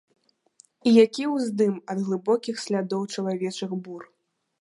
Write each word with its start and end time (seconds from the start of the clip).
І 0.91 0.93
які 1.05 1.23
ўздым 1.33 1.75
ад 1.95 2.01
глыбокіх 2.07 2.55
слядоў 2.65 3.05
чалавечых 3.17 3.77
бур! 3.89 4.01